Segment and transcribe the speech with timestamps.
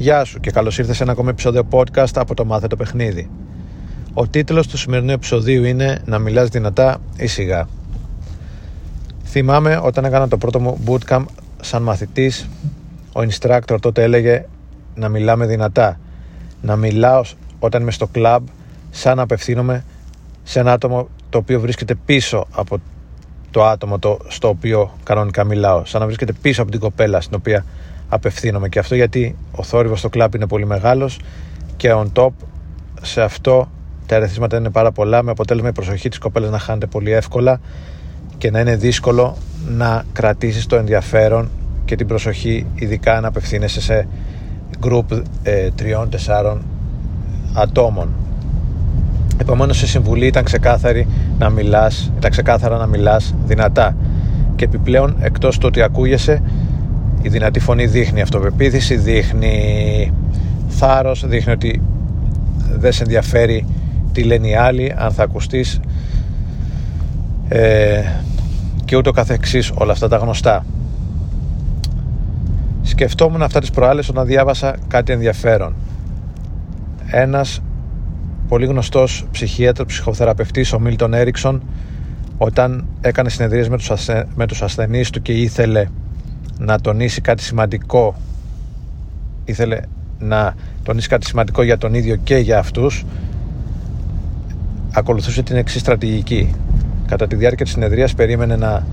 [0.00, 3.30] Γεια σου και καλώς ήρθες σε ένα ακόμη επεισόδιο podcast από το Μάθε το Παιχνίδι.
[4.14, 7.68] Ο τίτλος του σημερινού επεισοδίου είναι «Να μιλάς δυνατά ή σιγά».
[9.24, 11.24] Θυμάμαι όταν έκανα το πρώτο μου bootcamp
[11.60, 12.48] σαν μαθητής,
[13.12, 14.44] ο instructor τότε έλεγε
[14.94, 16.00] να μιλάμε δυνατά.
[16.62, 17.22] Να μιλάω
[17.58, 18.38] όταν είμαι στο club
[18.90, 19.84] σαν να απευθύνομαι
[20.42, 22.80] σε ένα άτομο το οποίο βρίσκεται πίσω από
[23.50, 25.84] το άτομο το, στο οποίο κανονικά μιλάω.
[25.84, 27.64] Σαν να βρίσκεται πίσω από την κοπέλα στην οποία
[28.10, 28.68] απευθύνομαι.
[28.68, 31.18] Και αυτό γιατί ο θόρυβος στο κλαμπ είναι πολύ μεγάλος
[31.76, 32.30] και on top
[33.02, 33.68] σε αυτό
[34.06, 37.60] τα ερεθίσματα είναι πάρα πολλά με αποτέλεσμα η προσοχή της κοπέλας να χάνεται πολύ εύκολα
[38.38, 39.36] και να είναι δύσκολο
[39.68, 41.50] να κρατήσεις το ενδιαφέρον
[41.84, 44.08] και την προσοχή ειδικά να απευθύνεσαι σε
[44.84, 46.62] group ε, τριών-τεσσάρων
[47.54, 48.14] ατόμων.
[49.36, 51.06] Επομένως, η συμβουλή ήταν ξεκάθαρη
[51.38, 53.96] να μιλάς, ήταν ξεκάθαρα να μιλάς δυνατά.
[54.56, 56.42] Και επιπλέον, εκτός του ότι ακούγεσαι,
[57.22, 60.12] η δυνατή φωνή δείχνει αυτοπεποίθηση, δείχνει
[60.68, 61.82] θάρρος, δείχνει ότι
[62.78, 63.66] δεν σε ενδιαφέρει
[64.12, 65.80] τι λένε οι άλλοι, αν θα ακουστείς
[67.48, 68.02] ε,
[68.84, 70.64] και ούτω καθεξής όλα αυτά τα γνωστά.
[72.82, 75.74] Σκεφτόμουν αυτά τις προάλλες όταν διάβασα κάτι ενδιαφέρον.
[77.06, 77.62] Ένας
[78.48, 81.62] πολύ γνωστός ψυχίατρος, ψυχοθεραπευτής, ο Μίλτον Έριξον,
[82.38, 84.26] όταν έκανε συνεδρίες με τους, ασθε...
[84.34, 85.86] με τους ασθενείς του και ήθελε
[86.58, 88.14] να τονίσει κάτι σημαντικό
[89.44, 89.80] ήθελε
[90.18, 93.04] να τονίσει κάτι σημαντικό για τον ίδιο και για αυτούς
[94.92, 96.54] ακολουθούσε την εξής στρατηγική.
[97.06, 98.86] Κατά τη διάρκεια της συνεδρίας περίμενε να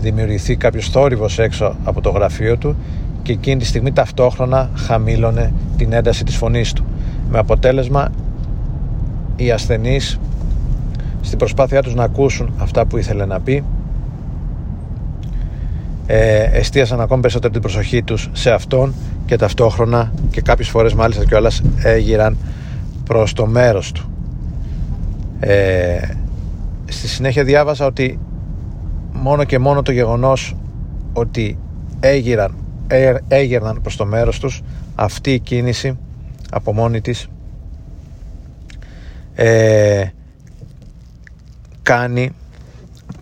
[0.00, 2.76] δημιουργηθεί κάποιος θόρυβος έξω από το γραφείο του
[3.22, 6.84] και εκείνη τη στιγμή ταυτόχρονα χαμήλωνε την ένταση της φωνής του.
[7.30, 8.08] Με αποτέλεσμα
[9.36, 10.18] οι ασθενείς
[11.20, 13.64] στην προσπάθειά τους να ακούσουν αυτά που ήθελε να πει
[16.06, 18.94] ε, εστίασαν ακόμη περισσότερο την προσοχή τους σε αυτόν
[19.26, 22.36] και ταυτόχρονα και κάποιες φορές μάλιστα κιόλας έγιραν
[23.04, 24.10] προς το μέρος του.
[25.40, 25.98] Ε,
[26.84, 28.18] στη συνέχεια διάβασα ότι
[29.12, 30.56] μόνο και μόνο το γεγονός
[31.12, 31.58] ότι
[32.00, 32.54] έγιραν,
[32.86, 34.62] ε, έγιρναν προς το μέρος τους
[34.94, 35.98] αυτή η κίνηση
[36.50, 37.28] από μόνη της
[39.34, 40.04] ε,
[41.82, 42.30] κάνει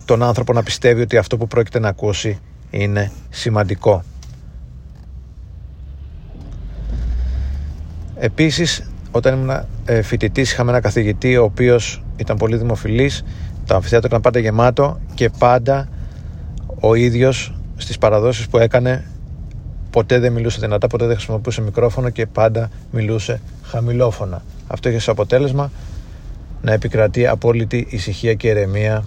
[0.05, 2.39] τον άνθρωπο να πιστεύει ότι αυτό που πρόκειται να ακούσει
[2.73, 4.03] είναι σημαντικό.
[8.15, 13.23] Επίσης, όταν ήμουν ε, φοιτητής είχαμε ένα καθηγητή ο οποίος ήταν πολύ δημοφιλής,
[13.65, 15.89] το αμφιθέατρο ήταν πάντα γεμάτο και πάντα
[16.79, 19.05] ο ίδιος στις παραδόσεις που έκανε
[19.89, 24.43] ποτέ δεν μιλούσε δυνατά, ποτέ δεν χρησιμοποιούσε μικρόφωνο και πάντα μιλούσε χαμηλόφωνα.
[24.67, 25.71] Αυτό είχε σαν αποτέλεσμα
[26.61, 29.03] να επικρατεί απόλυτη ησυχία και ηρεμία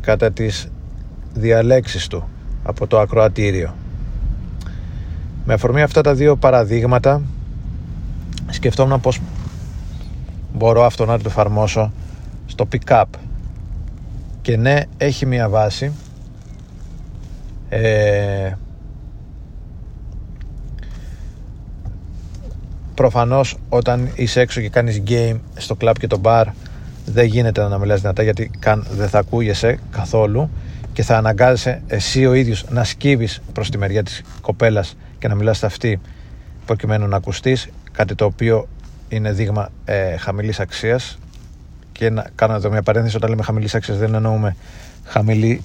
[0.00, 0.68] κατά τις
[1.34, 2.28] διαλέξεις του
[2.66, 3.74] από το ακροατήριο.
[5.44, 7.22] Με αφορμή αυτά τα δύο παραδείγματα
[8.50, 9.20] σκεφτόμουν πως
[10.54, 11.92] μπορώ αυτό να το εφαρμόσω
[12.46, 13.04] στο pick-up.
[14.42, 15.92] Και ναι έχει μια βάση.
[17.68, 18.52] Ε,
[22.94, 26.44] προφανώς όταν είσαι έξω και κάνεις game στο club και το bar
[27.06, 30.50] δεν γίνεται να μιλάς δυνατά γιατί καν δεν θα ακούγεσαι καθόλου
[30.96, 35.34] και θα αναγκάζεσαι εσύ ο ίδιος να σκύβεις προς τη μεριά της κοπέλας και να
[35.34, 36.00] μιλάς σε αυτή
[36.66, 38.68] προκειμένου να ακουστείς κάτι το οποίο
[39.08, 41.18] είναι δείγμα ε, χαμηλής αξίας.
[41.92, 44.56] Και να κάνω εδώ μια παρένθεση όταν λέμε χαμηλής αξίας δεν εννοούμε
[45.04, 45.62] χαμηλή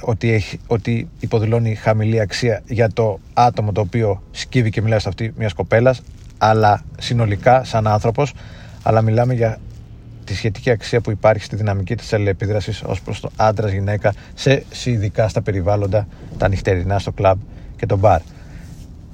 [0.00, 5.08] ότι, έχει, ότι υποδηλώνει χαμηλή αξία για το άτομο το οποίο σκύβει και μιλάει σε
[5.08, 6.02] αυτή μιας κοπέλας
[6.38, 8.32] αλλά συνολικά σαν άνθρωπος
[8.82, 9.58] αλλά μιλάμε για
[10.24, 15.28] τη σχετική αξία που υπάρχει στη δυναμική της αλληλεπίδρασης ως προς το άντρα-γυναίκα σε ειδικά
[15.28, 16.06] στα περιβάλλοντα
[16.38, 17.38] τα νυχτερινά στο κλαμπ
[17.76, 18.20] και το μπαρ.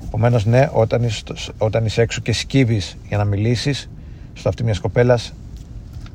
[0.07, 1.23] Επομένως, ναι, όταν είσαι,
[1.59, 3.89] όταν είσαι έξω και σκύβεις για να μιλήσεις
[4.33, 5.33] στο αυτή μιας κοπέλας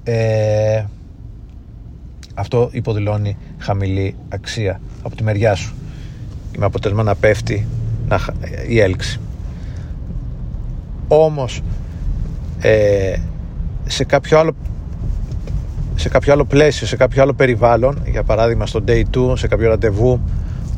[0.03, 0.83] ε,
[2.33, 5.73] αυτό υποδηλώνει χαμηλή αξία από τη μεριά σου
[6.51, 7.67] και με αποτέλεσμα να πέφτει
[8.07, 8.19] να,
[8.67, 9.19] η έλξη.
[11.07, 11.61] Όμως
[12.61, 13.15] ε,
[13.85, 14.55] σε κάποιο άλλο
[15.95, 19.69] σε κάποιο άλλο πλαίσιο, σε κάποιο άλλο περιβάλλον, για παράδειγμα στο day 2, σε κάποιο
[19.69, 20.21] ραντεβού,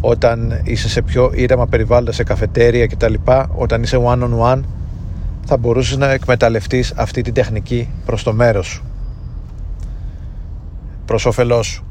[0.02, 3.14] όταν είσαι σε πιο ήρεμα περιβάλλοντα, σε καφετέρια κτλ.,
[3.56, 4.62] όταν είσαι one on one,
[5.46, 8.84] θα μπορούσες να εκμεταλλευτείς αυτή τη τεχνική προς το μέρος σου.
[11.06, 11.84] Προς όφελός σου.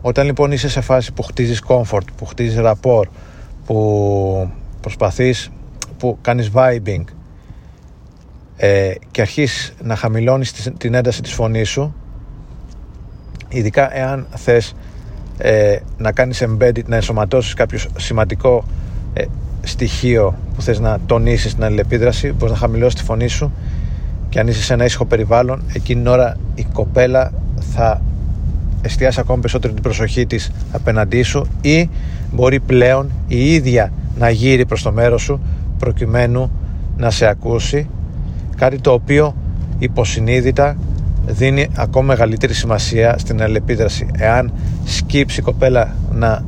[0.00, 3.06] Όταν λοιπόν είσαι σε φάση που χτίζεις comfort, που χτίζεις rapport,
[3.66, 4.50] που
[4.80, 5.50] προσπαθείς,
[5.98, 7.04] που κάνεις vibing,
[8.60, 11.94] ε, και αρχίσεις να χαμηλώνεις την ένταση της φωνής σου
[13.48, 14.74] ειδικά εάν θες
[15.38, 18.64] ε, να κάνεις embedded, να ενσωματώσεις κάποιο σημαντικό
[19.12, 19.24] ε,
[19.62, 23.52] στοιχείο που θες να τονίσεις την αλληλεπίδραση μπορείς να χαμηλώσεις τη φωνή σου
[24.28, 27.32] και αν είσαι σε ένα ήσυχο περιβάλλον εκείνη την ώρα η κοπέλα
[27.74, 28.02] θα
[28.82, 31.90] εστιάσει ακόμη περισσότερο την προσοχή της απέναντί σου ή
[32.32, 35.40] μπορεί πλέον η ίδια να γύρει προς το μέρος σου
[35.78, 36.50] προκειμένου
[36.96, 37.88] να σε ακούσει
[38.58, 39.34] κάτι το οποίο
[39.78, 40.76] υποσυνείδητα
[41.26, 44.52] δίνει ακόμα μεγαλύτερη σημασία στην αλληλεπίδραση εάν
[44.84, 46.44] σκύψει η κοπέλα να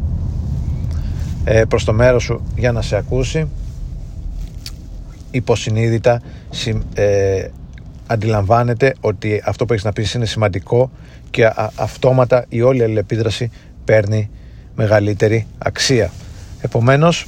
[1.44, 3.48] ε, προς το μέρος σου για να σε ακούσει
[5.30, 6.20] υποσυνείδητα
[6.94, 7.48] ε,
[8.06, 10.90] αντιλαμβάνεται ότι αυτό που έχεις να πεις είναι σημαντικό
[11.30, 13.50] και αυτόματα η όλη αλληλεπίδραση
[13.84, 14.30] παίρνει
[14.74, 16.10] μεγαλύτερη αξία.
[16.60, 17.26] Επομένως,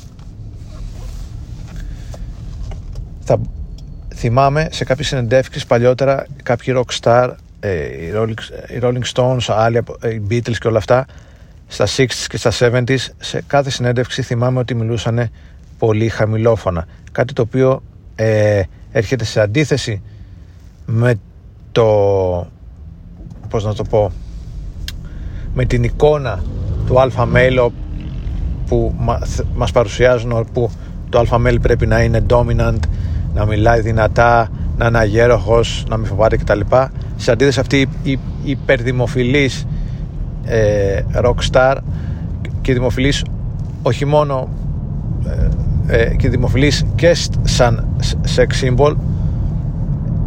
[3.20, 3.40] θα
[4.14, 7.30] θυμάμαι σε κάποιες συνεντεύξεις παλιότερα κάποιοι rockstar,
[7.60, 8.38] ε, οι, Rolling,
[8.68, 11.06] οι Rolling Stones, άλλοι, οι Beatles και όλα αυτά,
[11.66, 15.30] στα 60s και στα 70s, σε κάθε συνέντευξη θυμάμαι ότι μιλούσαν
[15.78, 16.86] πολύ χαμηλόφωνα.
[17.12, 17.82] Κάτι το οποίο
[18.14, 18.62] ε,
[18.92, 20.02] έρχεται σε αντίθεση
[20.86, 21.14] με
[21.72, 21.86] το
[23.48, 24.12] πώς να το πω
[25.54, 26.42] με την εικόνα
[26.86, 27.68] του αλφα male
[28.66, 28.94] που
[29.54, 30.70] μας παρουσιάζουν που
[31.08, 32.78] το αλφα male πρέπει να είναι dominant
[33.34, 36.60] να μιλάει δυνατά να είναι αγέροχος, να μην φοβάται κτλ.
[37.16, 39.66] Σε αντίθεση αυτή η υπερδημοφιλής
[40.44, 41.76] ε, rockstar
[42.60, 43.24] και δημοφιλής
[43.82, 44.48] όχι μόνο
[45.86, 47.86] ε, ε, και δημοφιλής και σαν
[48.36, 48.94] sex symbol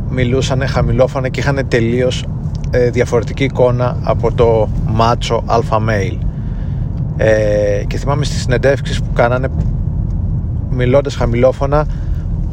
[0.09, 2.25] μιλούσαν χαμηλόφωνα και είχαν τελείως
[2.71, 6.17] ε, διαφορετική εικόνα από το μάτσο alpha male.
[7.17, 9.47] Ε, και θυμάμαι στις συνεντεύξεις που κάνανε
[10.69, 11.85] μιλώντας χαμηλόφωνα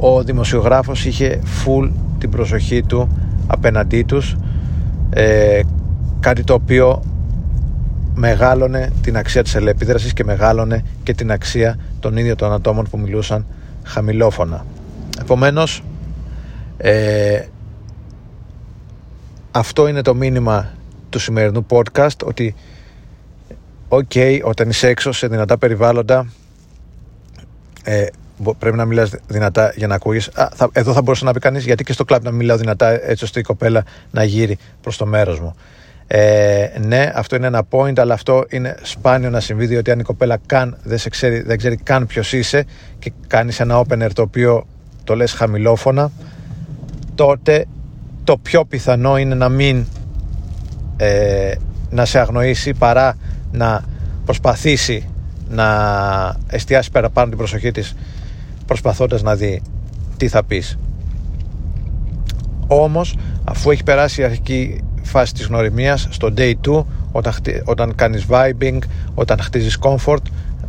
[0.04, 3.08] ο δημοσιογράφος είχε full την προσοχή του
[3.46, 4.36] απέναντί τους
[5.10, 5.60] ε,
[6.20, 7.02] κάτι το οποίο
[8.14, 12.98] μεγάλωνε την αξία της ελεπίδρασης και μεγάλωνε και την αξία των ίδιων των ατόμων που
[12.98, 13.46] μιλούσαν
[13.82, 14.66] χαμηλόφωνα.
[15.20, 15.82] Επομένως
[16.76, 17.42] ε,
[19.50, 20.70] αυτό είναι το μήνυμα
[21.10, 22.54] του σημερινού podcast ότι
[23.88, 26.26] ok όταν είσαι έξω σε δυνατά περιβάλλοντα
[27.84, 28.06] ε,
[28.58, 30.28] πρέπει να μιλάς δυνατά για να ακούγεις.
[30.28, 33.08] Α, θα, εδώ θα μπορούσε να πει κανείς γιατί και στο κλαμπ να μιλάω δυνατά
[33.08, 35.54] έτσι ώστε η κοπέλα να γύρει προς το μέρος μου.
[36.06, 40.02] Ε, ναι αυτό είναι ένα point αλλά αυτό είναι σπάνιο να συμβεί διότι αν η
[40.02, 42.64] κοπέλα καν δεν, σε ξέρει, δεν ξέρει καν ποιος είσαι
[42.98, 44.66] και κάνεις ένα opener το οποίο
[45.04, 46.10] το λες χαμηλόφωνα
[47.14, 47.64] τότε
[48.24, 49.86] το πιο πιθανό είναι να μην
[50.96, 51.54] ε,
[51.90, 53.16] να σε αγνοήσει παρά
[53.52, 53.84] να
[54.24, 55.08] προσπαθήσει
[55.48, 57.94] να εστιάσει παραπάνω την προσοχή της
[58.72, 59.62] προσπαθώντας να δει
[60.16, 60.78] τι θα πεις.
[62.66, 67.34] Όμως αφού έχει περάσει η αρχική φάση της γνωριμίας στο day 2 όταν,
[67.64, 68.78] όταν κάνεις vibing
[69.14, 70.22] όταν χτίζεις comfort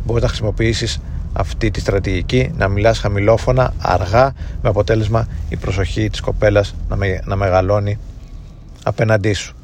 [0.04, 1.00] μπορείς να χρησιμοποιήσεις
[1.32, 7.36] αυτή τη στρατηγική να μιλάς χαμηλόφωνα, αργά με αποτέλεσμα η προσοχή της κοπέλας να, να
[7.36, 7.98] μεγαλώνει
[8.82, 9.54] απέναντί σου.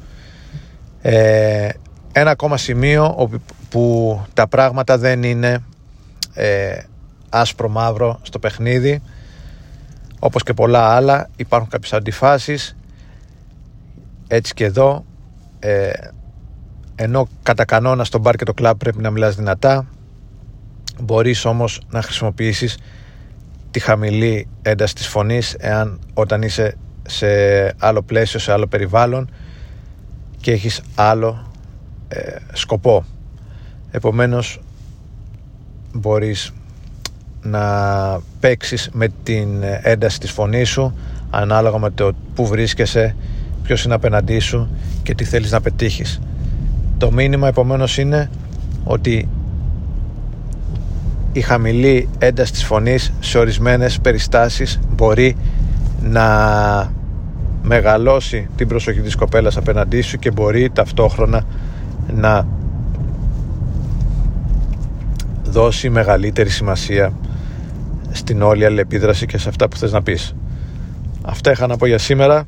[1.01, 1.69] Ε,
[2.11, 3.29] ένα ακόμα σημείο
[3.69, 5.63] που τα πράγματα δεν είναι
[6.33, 6.77] ε,
[7.31, 9.01] άσπρο μαύρο στο παιχνίδι.
[10.19, 12.75] Όπως και πολλά άλλα υπάρχουν κάποιες αντιφάσεις.
[14.27, 15.05] Έτσι και εδώ
[15.59, 15.91] ε,
[16.95, 19.87] ενώ κατά κανόνα στο μπαρ και το κλαμπ πρέπει να μιλάς δυνατά
[21.01, 22.77] μπορείς όμως να χρησιμοποιήσεις
[23.71, 26.77] τη χαμηλή ένταση της φωνής εάν όταν είσαι
[27.07, 27.27] σε
[27.77, 29.29] άλλο πλαίσιο, σε άλλο περιβάλλον
[30.41, 31.51] και έχεις άλλο
[32.07, 33.05] ε, σκοπό.
[33.91, 34.59] Επομένως
[35.93, 36.53] μπορείς
[37.41, 39.47] να παίξεις με την
[39.81, 40.93] ένταση της φωνής σου
[41.29, 43.15] ανάλογα με το που βρίσκεσαι
[43.63, 44.69] ποιος είναι απέναντί σου
[45.03, 46.19] και τι θέλεις να πετύχεις.
[46.97, 48.29] Το μήνυμα επομένως είναι
[48.83, 49.27] ότι
[51.31, 55.35] η χαμηλή ένταση της φωνής σε ορισμένες περιστάσεις μπορεί
[56.01, 56.91] να
[57.63, 61.43] μεγαλώσει την προσοχή της κοπέλας απέναντί σου και μπορεί ταυτόχρονα
[62.15, 62.47] να
[65.51, 67.13] δώσει μεγαλύτερη σημασία
[68.11, 70.35] στην όλη αλληλεπίδραση και σε αυτά που θες να πεις.
[71.21, 72.45] Αυτά είχα να πω για σήμερα.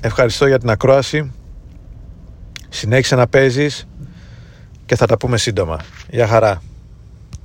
[0.00, 1.32] Ευχαριστώ για την ακρόαση.
[2.68, 3.86] Συνέχισε να παίζεις
[4.86, 5.78] και θα τα πούμε σύντομα.
[6.10, 6.62] Γεια χαρά.